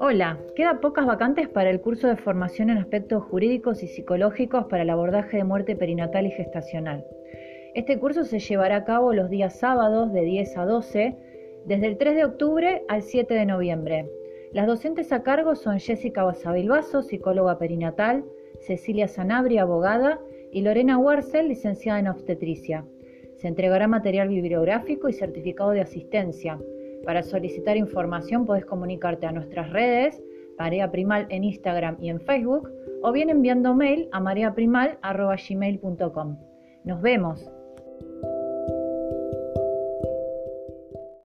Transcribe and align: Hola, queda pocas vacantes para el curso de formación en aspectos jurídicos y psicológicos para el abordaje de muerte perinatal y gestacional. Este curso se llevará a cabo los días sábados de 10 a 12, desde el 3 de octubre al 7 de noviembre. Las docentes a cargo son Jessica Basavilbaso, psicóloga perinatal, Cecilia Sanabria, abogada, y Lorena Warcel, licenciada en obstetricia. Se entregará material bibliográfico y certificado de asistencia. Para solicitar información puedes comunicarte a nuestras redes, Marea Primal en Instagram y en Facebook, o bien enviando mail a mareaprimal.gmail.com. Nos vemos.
Hola, 0.00 0.38
queda 0.54 0.80
pocas 0.80 1.06
vacantes 1.06 1.48
para 1.48 1.70
el 1.70 1.80
curso 1.80 2.06
de 2.06 2.16
formación 2.16 2.70
en 2.70 2.78
aspectos 2.78 3.24
jurídicos 3.24 3.82
y 3.82 3.88
psicológicos 3.88 4.66
para 4.66 4.82
el 4.82 4.90
abordaje 4.90 5.38
de 5.38 5.44
muerte 5.44 5.76
perinatal 5.76 6.26
y 6.26 6.30
gestacional. 6.30 7.04
Este 7.74 7.98
curso 7.98 8.24
se 8.24 8.38
llevará 8.38 8.76
a 8.76 8.84
cabo 8.84 9.12
los 9.12 9.28
días 9.28 9.58
sábados 9.58 10.12
de 10.12 10.22
10 10.22 10.56
a 10.56 10.64
12, 10.64 11.16
desde 11.66 11.86
el 11.86 11.98
3 11.98 12.14
de 12.14 12.24
octubre 12.24 12.82
al 12.88 13.02
7 13.02 13.34
de 13.34 13.46
noviembre. 13.46 14.10
Las 14.52 14.66
docentes 14.66 15.12
a 15.12 15.22
cargo 15.22 15.56
son 15.56 15.80
Jessica 15.80 16.24
Basavilbaso, 16.24 17.02
psicóloga 17.02 17.58
perinatal, 17.58 18.24
Cecilia 18.60 19.08
Sanabria, 19.08 19.62
abogada, 19.62 20.20
y 20.52 20.62
Lorena 20.62 20.96
Warcel, 20.96 21.48
licenciada 21.48 21.98
en 21.98 22.08
obstetricia. 22.08 22.86
Se 23.36 23.48
entregará 23.48 23.88
material 23.88 24.28
bibliográfico 24.28 25.08
y 25.08 25.12
certificado 25.12 25.70
de 25.70 25.82
asistencia. 25.82 26.58
Para 27.04 27.22
solicitar 27.22 27.76
información 27.76 28.46
puedes 28.46 28.64
comunicarte 28.64 29.26
a 29.26 29.32
nuestras 29.32 29.70
redes, 29.70 30.22
Marea 30.58 30.90
Primal 30.90 31.26
en 31.30 31.44
Instagram 31.44 31.96
y 32.00 32.08
en 32.08 32.20
Facebook, 32.20 32.72
o 33.02 33.12
bien 33.12 33.30
enviando 33.30 33.74
mail 33.74 34.08
a 34.12 34.20
mareaprimal.gmail.com. 34.20 36.38
Nos 36.84 37.02
vemos. 37.02 37.50